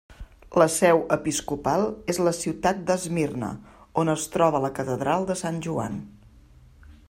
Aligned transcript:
La 0.59 0.65
seu 0.75 1.01
episcopal 1.15 1.83
és 2.15 2.19
la 2.29 2.33
ciutat 2.37 2.81
d'Esmirna, 2.89 3.49
on 4.05 4.13
es 4.17 4.27
troba 4.37 4.65
la 4.67 4.75
catedral 4.81 5.29
de 5.33 5.37
Sant 5.43 5.61
Joan. 5.67 6.05